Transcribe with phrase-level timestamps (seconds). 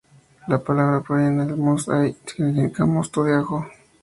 [0.47, 3.67] La palabra proviene de ""must de ai"", que significa "mosto de ajo".